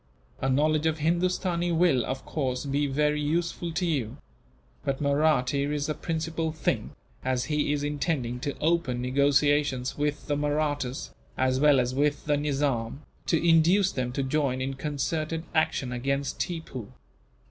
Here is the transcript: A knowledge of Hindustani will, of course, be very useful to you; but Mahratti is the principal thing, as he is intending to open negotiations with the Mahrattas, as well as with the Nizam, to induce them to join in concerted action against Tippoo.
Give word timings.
A 0.41 0.49
knowledge 0.49 0.87
of 0.87 0.97
Hindustani 0.97 1.71
will, 1.71 2.03
of 2.03 2.25
course, 2.25 2.65
be 2.65 2.87
very 2.87 3.21
useful 3.21 3.71
to 3.73 3.85
you; 3.85 4.17
but 4.83 4.99
Mahratti 4.99 5.61
is 5.65 5.85
the 5.85 5.93
principal 5.93 6.51
thing, 6.51 6.95
as 7.23 7.43
he 7.53 7.71
is 7.71 7.83
intending 7.83 8.39
to 8.39 8.57
open 8.57 8.99
negotiations 8.99 9.99
with 9.99 10.25
the 10.25 10.35
Mahrattas, 10.35 11.11
as 11.37 11.59
well 11.59 11.79
as 11.79 11.93
with 11.93 12.25
the 12.25 12.35
Nizam, 12.35 13.01
to 13.27 13.47
induce 13.47 13.91
them 13.91 14.11
to 14.13 14.23
join 14.23 14.59
in 14.59 14.73
concerted 14.73 15.43
action 15.53 15.91
against 15.91 16.39
Tippoo. 16.39 16.87